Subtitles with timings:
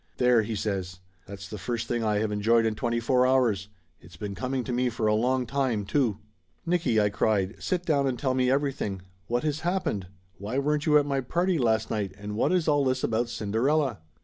[0.17, 0.99] "There!" he says.
[1.27, 3.69] "That's the first thing I have enjoyed in twenty four hours!
[3.99, 6.17] It's been coming to me for a long time, too!"
[6.65, 9.03] "Nicky," I cried, "sit down and tell me everything!
[9.27, 10.07] What has happened?
[10.39, 13.99] Why weren't you at my party last night and what is all this about Cinderella